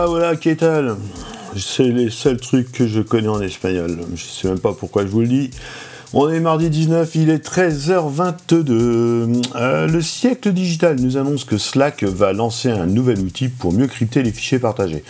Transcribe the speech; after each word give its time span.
Hola, 0.00 0.10
hola, 0.10 0.36
¿qué 0.36 0.56
tal 0.56 0.96
C'est 1.58 1.82
les 1.82 2.08
seuls 2.08 2.40
trucs 2.40 2.72
que 2.72 2.86
je 2.86 3.02
connais 3.02 3.28
en 3.28 3.42
espagnol. 3.42 3.98
Je 4.14 4.24
sais 4.24 4.48
même 4.48 4.58
pas 4.58 4.72
pourquoi 4.72 5.02
je 5.02 5.08
vous 5.08 5.20
le 5.20 5.26
dis. 5.26 5.50
On 6.12 6.28
est 6.28 6.40
mardi 6.40 6.68
19, 6.70 7.14
il 7.14 7.30
est 7.30 7.46
13h22. 7.46 9.42
Euh, 9.54 9.86
le 9.86 10.02
siècle 10.02 10.50
digital 10.50 10.98
nous 10.98 11.16
annonce 11.16 11.44
que 11.44 11.56
Slack 11.56 12.02
va 12.02 12.32
lancer 12.32 12.68
un 12.68 12.86
nouvel 12.86 13.20
outil 13.20 13.46
pour 13.46 13.72
mieux 13.72 13.86
crypter 13.86 14.24
les 14.24 14.32
fichiers 14.32 14.58
partagés. 14.58 15.04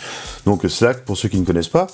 Donc 0.45 0.63
Slack, 0.69 1.03
pour 1.03 1.17
ceux 1.17 1.27
qui 1.27 1.39
ne 1.39 1.43
connaissent 1.43 1.69
pas, 1.69 1.87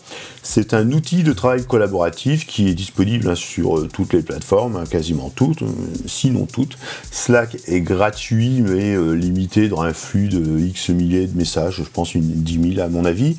c'est 0.43 0.73
un 0.73 0.91
outil 0.91 1.23
de 1.23 1.31
travail 1.31 1.63
collaboratif 1.65 2.45
qui 2.45 2.67
est 2.67 2.73
disponible 2.73 3.29
hein, 3.29 3.35
sur 3.35 3.77
euh, 3.77 3.87
toutes 3.87 4.11
les 4.11 4.23
plateformes, 4.23 4.75
hein, 4.75 4.83
quasiment 4.89 5.29
toutes, 5.33 5.61
euh, 5.61 5.67
sinon 6.05 6.45
toutes. 6.45 6.77
Slack 7.09 7.55
est 7.65 7.79
gratuit 7.79 8.61
mais 8.61 8.97
limité 9.15 9.69
dans 9.69 9.83
un 9.83 9.93
flux 9.93 10.27
de 10.27 10.59
X 10.59 10.89
milliers 10.89 11.27
de 11.27 11.37
messages, 11.37 11.75
je 11.77 11.83
pense 11.83 12.13
une 12.13 12.23
10 12.23 12.73
000 12.73 12.85
à 12.85 12.89
mon 12.89 13.05
avis. 13.05 13.37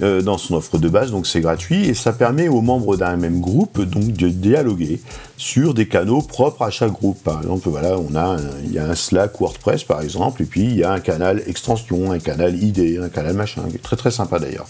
Dans 0.00 0.38
son 0.38 0.54
offre 0.54 0.78
de 0.78 0.88
base, 0.88 1.10
donc 1.10 1.26
c'est 1.26 1.40
gratuit 1.40 1.88
et 1.88 1.94
ça 1.94 2.12
permet 2.12 2.48
aux 2.48 2.60
membres 2.60 2.96
d'un 2.96 3.16
même 3.16 3.40
groupe 3.40 3.80
donc 3.80 4.12
de 4.12 4.28
dialoguer 4.28 5.00
sur 5.36 5.74
des 5.74 5.86
canaux 5.86 6.22
propres 6.22 6.62
à 6.62 6.70
chaque 6.70 6.92
groupe. 6.92 7.22
Par 7.22 7.40
exemple, 7.42 7.68
voilà, 7.68 7.98
on 7.98 8.14
a 8.16 8.36
il 8.64 8.72
y 8.72 8.78
a 8.78 8.86
un 8.86 8.94
Slack 8.94 9.40
WordPress 9.40 9.84
par 9.84 10.02
exemple, 10.02 10.42
et 10.42 10.46
puis 10.46 10.62
il 10.62 10.76
y 10.76 10.84
a 10.84 10.92
un 10.92 11.00
canal 11.00 11.42
extension, 11.46 12.12
un 12.12 12.18
canal 12.18 12.60
ID, 12.60 13.00
un 13.02 13.08
canal 13.08 13.34
machin, 13.34 13.62
très 13.82 13.96
très 13.96 14.10
sympa 14.10 14.38
d'ailleurs. 14.38 14.66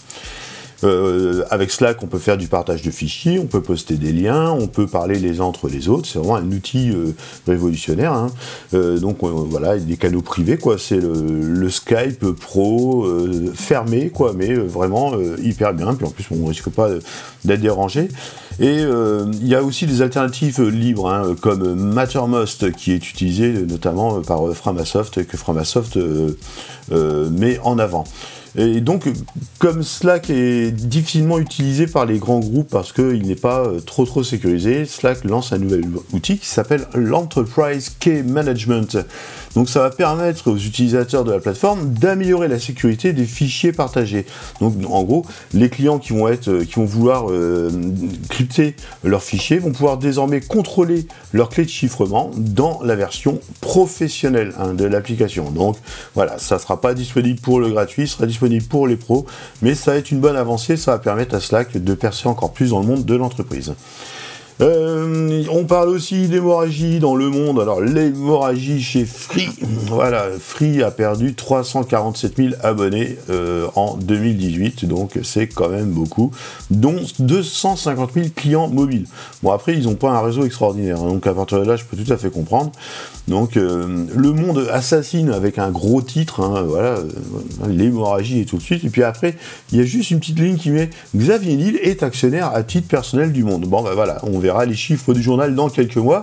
Euh, 0.83 1.43
avec 1.49 1.71
Slack, 1.71 2.03
on 2.03 2.07
peut 2.07 2.19
faire 2.19 2.37
du 2.37 2.47
partage 2.47 2.81
de 2.81 2.91
fichiers, 2.91 3.39
on 3.39 3.45
peut 3.45 3.61
poster 3.61 3.95
des 3.95 4.11
liens, 4.11 4.51
on 4.51 4.67
peut 4.67 4.87
parler 4.87 5.19
les 5.19 5.39
uns 5.39 5.45
entre 5.45 5.67
les 5.67 5.89
autres. 5.89 6.07
C'est 6.07 6.19
vraiment 6.19 6.35
un 6.35 6.51
outil 6.51 6.91
euh, 6.91 7.15
révolutionnaire. 7.47 8.13
Hein. 8.13 8.27
Euh, 8.73 8.99
donc 8.99 9.17
voilà, 9.21 9.77
des 9.77 9.97
canaux 9.97 10.21
privés, 10.21 10.57
quoi. 10.57 10.77
C'est 10.77 10.99
le, 10.99 11.69
Skype 11.69 12.25
Pro 12.39 13.07
fermé, 13.55 14.09
quoi, 14.09 14.33
mais 14.33 14.53
vraiment 14.53 15.13
hyper 15.41 15.73
bien. 15.73 15.93
Puis 15.95 16.05
en 16.05 16.11
plus, 16.11 16.25
on 16.31 16.45
risque 16.45 16.69
pas 16.69 16.89
d'être 17.43 17.61
dérangé. 17.61 18.07
Et 18.59 18.81
il 18.81 19.47
y 19.47 19.55
a 19.55 19.63
aussi 19.63 19.85
des 19.87 20.01
alternatives 20.01 20.61
libres, 20.61 21.09
hein, 21.09 21.35
comme 21.41 21.73
Mattermost, 21.73 22.71
qui 22.73 22.91
est 22.91 23.09
utilisé 23.09 23.51
notamment 23.51 24.21
par 24.21 24.53
Framasoft, 24.53 25.25
que 25.25 25.37
Framasoft 25.37 25.97
met 26.91 27.59
en 27.63 27.79
avant. 27.79 28.05
Et 28.57 28.79
donc, 28.79 29.09
comme 29.59 29.83
Slack 29.83 30.29
est 30.29 30.71
difficilement 30.71 31.39
utilisé 31.39 31.87
par 31.87 32.05
les 32.05 32.19
grands 32.19 32.39
groupes 32.39 32.69
parce 32.69 32.93
qu'il 32.93 33.27
n'est 33.27 33.35
pas 33.35 33.65
euh, 33.65 33.81
trop 33.81 34.05
trop 34.05 34.23
sécurisé, 34.23 34.85
Slack 34.85 35.25
lance 35.25 35.51
un 35.51 35.57
nouvel 35.57 35.83
outil 36.13 36.37
qui 36.37 36.47
s'appelle 36.47 36.87
l'Enterprise 36.93 37.95
Key 37.99 38.23
Management. 38.23 38.97
Donc 39.55 39.69
ça 39.69 39.81
va 39.81 39.89
permettre 39.89 40.51
aux 40.51 40.57
utilisateurs 40.57 41.23
de 41.23 41.31
la 41.31 41.39
plateforme 41.39 41.93
d'améliorer 41.93 42.47
la 42.47 42.59
sécurité 42.59 43.13
des 43.13 43.25
fichiers 43.25 43.71
partagés. 43.73 44.25
Donc 44.61 44.73
en 44.89 45.03
gros, 45.03 45.25
les 45.53 45.69
clients 45.69 45.99
qui 45.99 46.13
vont 46.13 46.27
être, 46.29 46.49
euh, 46.49 46.63
qui 46.63 46.75
vont 46.75 46.85
vouloir 46.85 47.25
euh, 47.29 47.69
crypter 48.29 48.75
leurs 49.03 49.23
fichiers 49.23 49.59
vont 49.59 49.71
pouvoir 49.71 49.97
désormais 49.97 50.39
contrôler 50.39 51.07
leur 51.33 51.49
clé 51.49 51.65
de 51.65 51.69
chiffrement 51.69 52.31
dans 52.37 52.79
la 52.83 52.95
version 52.95 53.39
professionnelle 53.59 54.53
hein, 54.57 54.73
de 54.73 54.85
l'application. 54.85 55.51
Donc 55.51 55.75
voilà, 56.13 56.37
ça 56.37 56.55
ne 56.55 56.61
sera 56.61 56.79
pas 56.79 56.93
disponible 56.93 57.39
pour 57.41 57.59
le 57.59 57.69
gratuit, 57.69 58.07
sera 58.07 58.25
disponible 58.25 58.44
pour 58.69 58.87
les 58.87 58.95
pros, 58.95 59.25
mais 59.61 59.75
ça 59.75 59.91
va 59.91 59.97
être 59.97 60.11
une 60.11 60.19
bonne 60.19 60.35
avancée, 60.35 60.77
ça 60.77 60.91
va 60.91 60.99
permettre 60.99 61.35
à 61.35 61.39
Slack 61.39 61.77
de 61.77 61.93
percer 61.93 62.27
encore 62.27 62.53
plus 62.53 62.69
dans 62.69 62.79
le 62.79 62.85
monde 62.85 63.05
de 63.05 63.15
l'entreprise. 63.15 63.73
Euh, 64.61 65.43
on 65.51 65.65
parle 65.65 65.89
aussi 65.89 66.27
d'hémorragie 66.27 66.99
dans 66.99 67.15
le 67.15 67.29
monde. 67.29 67.59
Alors 67.59 67.81
l'hémorragie 67.81 68.81
chez 68.81 69.05
Free, 69.05 69.49
voilà, 69.87 70.27
Free 70.39 70.81
a 70.81 70.91
perdu 70.91 71.33
347 71.33 72.37
000 72.37 72.49
abonnés 72.63 73.17
euh, 73.29 73.67
en 73.75 73.97
2018, 73.97 74.85
donc 74.85 75.19
c'est 75.23 75.47
quand 75.47 75.67
même 75.67 75.89
beaucoup, 75.89 76.31
dont 76.71 76.95
250 77.19 78.13
000 78.13 78.27
clients 78.33 78.69
mobiles. 78.69 79.07
Bon 79.43 79.51
après 79.51 79.73
ils 79.73 79.83
n'ont 79.83 79.95
pas 79.95 80.11
un 80.11 80.21
réseau 80.21 80.45
extraordinaire, 80.45 81.01
hein, 81.01 81.07
donc 81.07 81.27
à 81.27 81.33
partir 81.33 81.59
de 81.59 81.65
là 81.65 81.75
je 81.75 81.83
peux 81.83 81.97
tout 81.97 82.13
à 82.13 82.17
fait 82.17 82.29
comprendre. 82.29 82.71
Donc 83.27 83.57
euh, 83.57 84.05
le 84.15 84.31
monde 84.31 84.69
assassine 84.71 85.31
avec 85.31 85.59
un 85.59 85.69
gros 85.69 86.01
titre, 86.01 86.41
hein, 86.41 86.63
voilà, 86.65 86.99
l'hémorragie 87.67 88.39
et 88.39 88.45
tout 88.45 88.57
de 88.57 88.61
suite. 88.61 88.85
Et 88.85 88.89
puis 88.89 89.03
après 89.03 89.35
il 89.73 89.79
y 89.79 89.81
a 89.81 89.85
juste 89.85 90.11
une 90.11 90.19
petite 90.19 90.39
ligne 90.39 90.55
qui 90.55 90.69
met 90.69 90.89
Xavier 91.13 91.57
Niel 91.57 91.77
est 91.81 92.03
actionnaire 92.03 92.51
à 92.53 92.63
titre 92.63 92.87
personnel 92.87 93.33
du 93.33 93.43
monde. 93.43 93.65
Bon 93.65 93.81
ben 93.81 93.93
voilà, 93.93 94.19
on 94.23 94.44
verra 94.45 94.65
les 94.65 94.75
chiffres 94.75 95.13
du 95.13 95.21
journal 95.21 95.55
dans 95.55 95.69
quelques 95.69 95.97
mois 95.97 96.21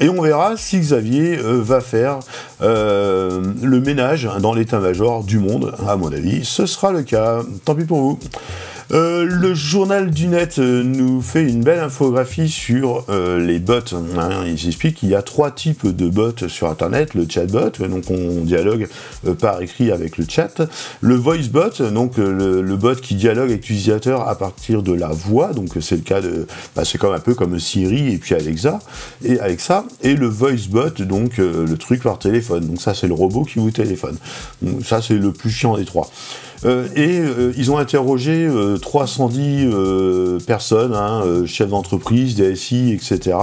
et 0.00 0.08
on 0.08 0.20
verra 0.22 0.56
si 0.56 0.78
Xavier 0.78 1.38
euh, 1.38 1.60
va 1.62 1.80
faire 1.80 2.18
euh, 2.62 3.42
le 3.62 3.80
ménage 3.80 4.28
dans 4.40 4.54
l'état-major 4.54 5.24
du 5.24 5.38
monde. 5.38 5.74
À 5.86 5.96
mon 5.96 6.12
avis, 6.12 6.44
ce 6.44 6.66
sera 6.66 6.92
le 6.92 7.02
cas. 7.02 7.42
Tant 7.64 7.74
pis 7.74 7.84
pour 7.84 8.00
vous. 8.00 8.18
Euh, 8.92 9.24
le 9.24 9.54
journal 9.54 10.10
du 10.10 10.26
net 10.26 10.58
euh, 10.58 10.82
nous 10.82 11.22
fait 11.22 11.44
une 11.44 11.62
belle 11.62 11.78
infographie 11.78 12.48
sur 12.48 13.04
euh, 13.08 13.38
les 13.38 13.60
bots. 13.60 13.78
Hein. 13.92 14.44
Il 14.46 14.58
s'explique 14.58 14.96
qu'il 14.96 15.10
y 15.10 15.14
a 15.14 15.22
trois 15.22 15.52
types 15.52 15.86
de 15.86 16.08
bots 16.08 16.48
sur 16.48 16.68
Internet. 16.68 17.14
Le 17.14 17.24
chatbot, 17.28 17.70
donc 17.70 18.10
on 18.10 18.42
dialogue 18.42 18.88
par 19.38 19.62
écrit 19.62 19.92
avec 19.92 20.18
le 20.18 20.24
chat. 20.28 20.62
Le 21.00 21.14
voicebot, 21.14 21.90
donc 21.92 22.16
le, 22.16 22.76
bot 22.76 23.00
qui 23.00 23.14
dialogue 23.14 23.50
avec 23.50 23.68
l'utilisateur 23.68 24.28
à 24.28 24.36
partir 24.36 24.82
de 24.82 24.92
la 24.92 25.08
voix. 25.08 25.52
Donc 25.52 25.70
c'est 25.80 25.96
le 25.96 26.02
cas 26.02 26.20
de, 26.20 26.46
bah, 26.74 26.84
c'est 26.84 26.98
comme 26.98 27.14
un 27.14 27.20
peu 27.20 27.34
comme 27.34 27.58
Siri 27.60 28.14
et 28.14 28.18
puis 28.18 28.34
Alexa 28.34 28.80
et 29.24 29.38
Alexa. 29.38 29.84
Et 30.02 30.14
le 30.14 30.26
voicebot, 30.26 30.90
donc 31.04 31.36
le 31.36 31.76
truc 31.76 32.02
par 32.02 32.18
téléphone. 32.18 32.66
Donc 32.66 32.80
ça 32.80 32.94
c'est 32.94 33.06
le 33.06 33.14
robot 33.14 33.44
qui 33.44 33.60
vous 33.60 33.70
téléphone. 33.70 34.16
Donc, 34.62 34.84
ça 34.84 35.00
c'est 35.00 35.14
le 35.14 35.32
plus 35.32 35.50
chiant 35.50 35.76
des 35.76 35.84
trois. 35.84 36.10
Euh, 36.64 36.88
et 36.94 37.18
euh, 37.18 37.52
ils 37.56 37.70
ont 37.70 37.78
interrogé 37.78 38.48
310 38.80 39.70
euh, 39.72 40.38
personnes, 40.40 40.94
hein, 40.94 41.22
chefs 41.46 41.70
d'entreprise, 41.70 42.34
DSI, 42.34 42.92
etc. 42.92 43.36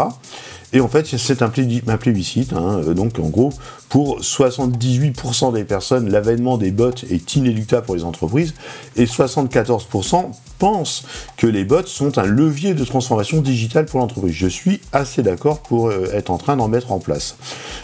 Et 0.73 0.81
en 0.81 0.89
fait, 0.89 1.07
c'est 1.07 1.41
un, 1.41 1.49
plébiscite. 1.49 2.51
Hein, 2.53 2.81
donc, 2.93 3.19
en 3.19 3.29
gros, 3.29 3.53
pour 3.87 4.19
78% 4.19 5.53
des 5.53 5.63
personnes, 5.63 6.09
l'avènement 6.09 6.57
des 6.57 6.71
bots 6.71 6.91
est 7.09 7.35
inéluctable 7.35 7.85
pour 7.85 7.95
les 7.95 8.03
entreprises. 8.03 8.53
Et 8.97 9.05
74% 9.05 10.25
pensent 10.57 11.03
que 11.37 11.47
les 11.47 11.63
bots 11.63 11.85
sont 11.85 12.17
un 12.17 12.25
levier 12.25 12.73
de 12.73 12.83
transformation 12.83 13.41
digitale 13.41 13.85
pour 13.85 13.99
l'entreprise. 13.99 14.33
Je 14.33 14.47
suis 14.47 14.81
assez 14.91 15.23
d'accord 15.23 15.59
pour 15.59 15.91
être 15.91 16.29
en 16.29 16.37
train 16.37 16.57
d'en 16.57 16.67
mettre 16.67 16.91
en 16.91 16.99
place. 16.99 17.37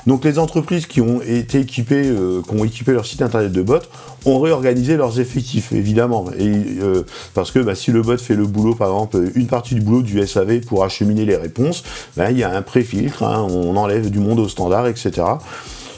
Donc, 0.07 0.25
les 0.25 0.39
entreprises 0.39 0.85
qui 0.85 1.01
ont 1.01 1.21
été 1.21 1.59
équipées, 1.59 2.11
qui 2.47 2.55
ont 2.55 2.63
équipé 2.63 2.91
leur 2.91 3.05
site 3.05 3.21
internet 3.21 3.51
de 3.51 3.61
bots, 3.61 3.79
ont 4.25 4.39
réorganisé 4.39 4.97
leurs 4.97 5.19
effectifs, 5.19 5.71
évidemment. 5.71 6.25
Et, 6.37 6.49
euh, 6.81 7.03
parce 7.33 7.51
que 7.51 7.59
bah, 7.59 7.75
si 7.75 7.91
le 7.91 8.01
bot 8.01 8.17
fait 8.17 8.35
le 8.35 8.45
boulot, 8.45 8.75
par 8.75 8.89
exemple, 8.89 9.31
une 9.35 9.47
partie 9.47 9.75
du 9.75 9.81
boulot 9.81 10.01
du 10.01 10.25
SAV 10.25 10.61
pour 10.61 10.83
acheminer 10.83 11.25
les 11.25 11.35
réponses, 11.35 11.83
bah, 12.15 12.31
il 12.31 12.37
y 12.37 12.43
a 12.43 12.55
un 12.55 12.61
pré-filtre, 12.61 13.23
hein, 13.23 13.45
on 13.49 13.75
enlève 13.75 14.09
du 14.09 14.19
monde 14.19 14.39
au 14.39 14.47
standard, 14.47 14.87
etc. 14.87 15.23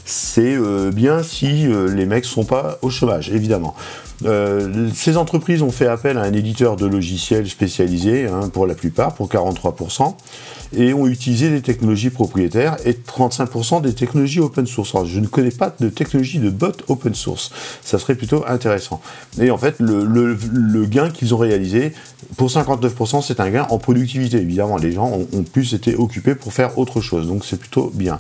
C'est 0.06 0.56
euh, 0.56 0.92
bien 0.92 1.24
si 1.24 1.68
euh, 1.68 1.92
les 1.94 2.06
mecs 2.06 2.26
sont 2.26 2.46
pas 2.46 2.78
au 2.82 2.90
chômage, 2.90 3.30
évidemment. 3.32 3.76
ces 4.94 5.18
entreprises 5.18 5.62
ont 5.62 5.72
fait 5.72 5.88
appel 5.88 6.18
à 6.18 6.22
un 6.22 6.32
éditeur 6.32 6.78
de 6.78 6.86
logiciels 6.86 7.50
spécialisé, 7.50 8.28
hein, 8.28 8.50
pour 8.54 8.68
la 8.68 8.76
plupart, 8.76 9.14
pour 9.16 9.28
43% 9.28 10.16
et 10.78 10.94
ont 10.94 11.08
utilisé 11.08 11.50
des 11.50 11.62
technologies 11.62 12.10
propriétaires 12.10 12.78
et 12.86 12.94
35% 12.94 13.82
des 13.82 13.94
technologies 13.94 14.40
open 14.40 14.66
source. 14.66 14.96
je 15.06 15.20
ne 15.20 15.28
connais 15.28 15.52
pas 15.52 15.74
de 15.80 15.90
technologie 15.90 16.40
de 16.40 16.50
bot 16.50 16.74
open 16.88 17.14
source. 17.16 17.52
Ça 17.84 18.00
serait 18.00 18.16
plutôt 18.16 18.46
intéressant. 18.48 19.02
Et 19.40 19.52
en 19.52 19.58
fait, 19.58 19.76
le, 19.80 20.86
gain 20.86 21.10
qu'ils 21.10 21.34
ont 21.34 21.38
réalisé, 21.38 21.94
pour 22.38 22.50
59%, 22.50 23.22
c'est 23.22 23.40
un 23.40 23.50
gain 23.50 23.68
en 23.70 23.78
productivité. 23.78 24.38
Évidemment, 24.38 24.78
les 24.78 24.92
gens 24.92 25.08
ont, 25.08 25.28
ont 25.34 25.44
plus 25.44 25.74
été 25.74 25.96
occupés 25.96 26.36
pour 26.36 26.54
faire 26.54 26.78
autre 26.78 27.02
chose. 27.02 27.28
Donc 27.28 27.46
c'est 27.46 27.58
plutôt 27.58 27.92
bien. 27.94 28.18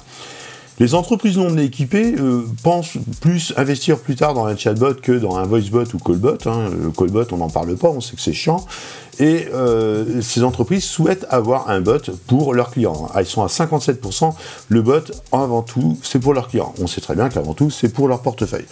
Les 0.77 0.93
entreprises 0.93 1.37
non 1.37 1.57
équipées 1.57 2.15
euh, 2.19 2.45
pensent 2.61 2.97
plus 3.21 3.53
investir 3.55 3.97
plus 3.97 4.15
tard 4.15 4.33
dans 4.33 4.45
un 4.45 4.57
chatbot 4.57 4.95
que 4.95 5.13
dans 5.13 5.37
un 5.37 5.43
voicebot 5.43 5.85
ou 5.93 5.99
callbot. 5.99 6.37
Hein. 6.47 6.69
Le 6.69 6.91
callbot, 6.91 7.23
on 7.31 7.37
n'en 7.37 7.49
parle 7.49 7.77
pas, 7.77 7.87
on 7.87 8.01
sait 8.01 8.17
que 8.17 8.21
c'est 8.21 8.33
chiant. 8.33 8.65
Et 9.19 9.47
euh, 9.53 10.21
ces 10.21 10.43
entreprises 10.43 10.83
souhaitent 10.83 11.25
avoir 11.29 11.69
un 11.69 11.79
bot 11.79 12.11
pour 12.27 12.53
leurs 12.53 12.71
clients. 12.71 13.09
Ah, 13.13 13.21
ils 13.21 13.25
sont 13.25 13.43
à 13.43 13.47
57%. 13.47 14.33
Le 14.67 14.81
bot, 14.81 14.99
avant 15.31 15.61
tout, 15.61 15.97
c'est 16.03 16.19
pour 16.19 16.33
leurs 16.33 16.49
clients. 16.49 16.73
On 16.81 16.87
sait 16.87 16.99
très 16.99 17.15
bien 17.15 17.29
qu'avant 17.29 17.53
tout, 17.53 17.69
c'est 17.69 17.89
pour 17.89 18.09
leur 18.09 18.21
portefeuille. 18.21 18.65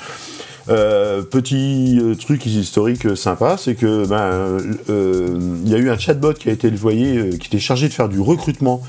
Euh, 0.70 1.24
petit 1.24 2.00
euh, 2.00 2.16
truc 2.16 2.46
historique 2.46 3.18
sympa, 3.18 3.58
c'est 3.58 3.76
que 3.76 4.06
ben, 4.06 4.60
euh, 4.90 5.38
il 5.66 5.70
y 5.70 5.76
a 5.76 5.78
eu 5.78 5.90
un 5.90 5.98
chatbot 5.98 6.34
qui 6.34 6.50
a 6.50 6.54
été 6.54 6.72
déployé, 6.72 7.38
qui 7.38 7.48
était 7.48 7.60
chargé 7.60 7.90
de 7.90 7.94
faire 7.94 8.08
du 8.08 8.20
recrutement 8.22 8.82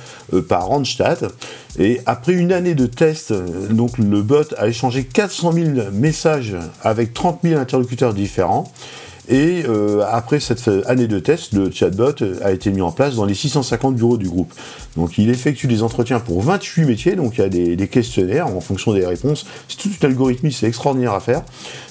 par 0.48 0.66
Randstad. 0.66 1.30
Et 1.78 2.00
après 2.06 2.32
une 2.32 2.52
année 2.52 2.74
de 2.74 2.86
test, 2.86 3.32
donc 3.70 3.98
le 3.98 4.22
bot 4.22 4.54
a 4.56 4.68
échangé 4.68 5.04
400 5.04 5.52
000 5.52 5.66
messages 5.92 6.56
avec 6.82 7.12
30 7.12 7.40
000 7.42 7.60
interlocuteurs 7.60 8.14
différents. 8.14 8.72
Et 9.28 9.64
euh, 9.66 10.04
après 10.10 10.40
cette 10.40 10.68
année 10.86 11.06
de 11.06 11.18
test, 11.18 11.52
le 11.54 11.70
chatbot 11.70 12.14
a 12.42 12.52
été 12.52 12.70
mis 12.70 12.82
en 12.82 12.92
place 12.92 13.16
dans 13.16 13.24
les 13.24 13.34
650 13.34 13.94
bureaux 13.96 14.18
du 14.18 14.28
groupe. 14.28 14.52
Donc 14.96 15.18
il 15.18 15.30
effectue 15.30 15.66
des 15.66 15.82
entretiens 15.82 16.20
pour 16.20 16.42
28 16.42 16.84
métiers, 16.84 17.16
donc 17.16 17.38
il 17.38 17.40
y 17.40 17.44
a 17.44 17.48
des, 17.48 17.88
questionnaires 17.88 18.46
en 18.46 18.60
fonction 18.60 18.92
des 18.92 19.06
réponses. 19.06 19.46
C'est 19.68 19.78
toute 19.78 20.02
une 20.02 20.50
c'est 20.50 20.66
extraordinaire 20.66 21.12
à 21.12 21.20
faire, 21.20 21.42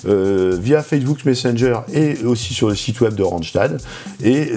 euh, 0.07 0.57
via 0.59 0.81
Facebook 0.83 1.25
Messenger 1.25 1.79
et 1.93 2.17
aussi 2.23 2.53
sur 2.53 2.69
le 2.69 2.75
site 2.75 3.01
web 3.01 3.15
de 3.15 3.23
Randstad. 3.23 3.81
Et 4.23 4.51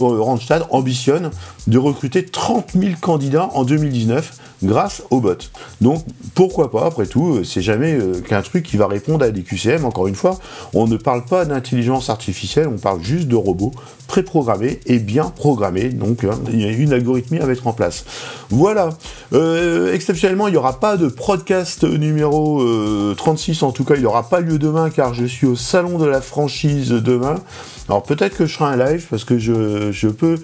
Randstad 0.00 0.66
ambitionne 0.70 1.30
de 1.66 1.78
recruter 1.78 2.24
30 2.24 2.72
000 2.78 2.94
candidats 3.00 3.50
en 3.54 3.64
2019 3.64 4.38
grâce 4.62 5.02
au 5.10 5.20
bot. 5.20 5.36
Donc 5.80 6.04
pourquoi 6.34 6.70
pas, 6.70 6.86
après 6.86 7.06
tout, 7.06 7.44
c'est 7.44 7.60
jamais 7.60 7.92
euh, 7.92 8.20
qu'un 8.20 8.42
truc 8.42 8.64
qui 8.64 8.76
va 8.76 8.86
répondre 8.86 9.24
à 9.24 9.30
des 9.30 9.42
QCM, 9.42 9.84
encore 9.84 10.06
une 10.06 10.14
fois, 10.14 10.38
on 10.72 10.86
ne 10.86 10.96
parle 10.96 11.24
pas 11.24 11.44
d'intelligence 11.44 11.75
artificielle, 12.08 12.68
on 12.68 12.78
parle 12.78 13.02
juste 13.02 13.28
de 13.28 13.36
robots 13.36 13.72
préprogrammés 14.06 14.80
et 14.86 14.98
bien 14.98 15.24
programmés, 15.24 15.88
donc 15.88 16.24
hein, 16.24 16.38
il 16.52 16.60
y 16.60 16.64
a 16.64 16.70
une 16.70 16.92
algorithmie 16.92 17.40
à 17.40 17.46
mettre 17.46 17.66
en 17.66 17.72
place. 17.72 18.04
Voilà, 18.50 18.90
euh, 19.32 19.92
exceptionnellement, 19.92 20.48
il 20.48 20.52
n'y 20.52 20.56
aura 20.56 20.78
pas 20.78 20.96
de 20.96 21.08
podcast 21.08 21.84
numéro 21.84 22.62
36, 23.16 23.62
euh, 23.62 23.66
en 23.66 23.72
tout 23.72 23.84
cas 23.84 23.94
il 23.96 24.02
n'aura 24.02 24.28
pas 24.28 24.40
lieu 24.40 24.58
demain 24.58 24.90
car 24.90 25.14
je 25.14 25.24
suis 25.24 25.46
au 25.46 25.56
salon 25.56 25.98
de 25.98 26.06
la 26.06 26.20
franchise 26.20 26.90
demain. 26.90 27.36
Alors 27.88 28.02
peut-être 28.02 28.36
que 28.36 28.46
je 28.46 28.54
ferai 28.54 28.74
un 28.74 28.76
live 28.76 29.06
parce 29.10 29.24
que 29.24 29.38
je 29.38 30.08
peux 30.08 30.38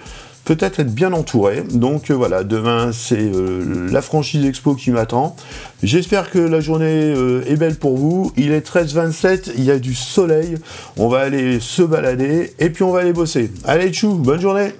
peut-être 0.44 0.80
être 0.80 0.94
bien 0.94 1.12
entouré. 1.12 1.62
Donc 1.72 2.10
euh, 2.10 2.14
voilà, 2.14 2.44
demain 2.44 2.90
c'est 2.92 3.18
euh, 3.18 3.88
la 3.90 4.02
franchise 4.02 4.44
expo 4.44 4.74
qui 4.74 4.90
m'attend. 4.90 5.36
J'espère 5.82 6.30
que 6.30 6.38
la 6.38 6.60
journée 6.60 7.12
euh, 7.14 7.44
est 7.46 7.56
belle 7.56 7.76
pour 7.76 7.96
vous. 7.96 8.32
Il 8.36 8.52
est 8.52 8.66
13h27, 8.66 9.52
il 9.56 9.64
y 9.64 9.70
a 9.70 9.78
du 9.78 9.94
soleil. 9.94 10.56
On 10.96 11.08
va 11.08 11.20
aller 11.20 11.60
se 11.60 11.82
balader 11.82 12.52
et 12.58 12.70
puis 12.70 12.82
on 12.82 12.92
va 12.92 13.00
aller 13.00 13.12
bosser. 13.12 13.50
Allez 13.64 13.90
tchou, 13.90 14.14
bonne 14.14 14.40
journée 14.40 14.72